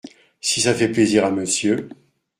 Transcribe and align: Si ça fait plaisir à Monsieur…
Si 0.39 0.61
ça 0.61 0.73
fait 0.73 0.91
plaisir 0.91 1.25
à 1.25 1.29
Monsieur… 1.29 1.87